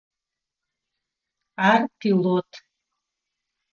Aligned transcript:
Ар 1.69 1.81
пилот. 1.99 2.49